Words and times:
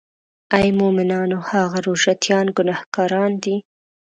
آی 0.55 0.67
مومنانو 0.79 1.37
هغه 1.49 1.77
روژه 1.85 2.13
تیان 2.23 2.47
ګناهګاران 2.57 3.31
دي. 3.43 3.55